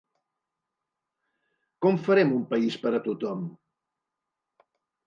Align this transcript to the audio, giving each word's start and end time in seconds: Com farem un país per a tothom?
Com 1.87 2.01
farem 2.09 2.35
un 2.41 2.49
país 2.55 2.79
per 2.87 2.95
a 3.01 3.05
tothom? 3.11 3.47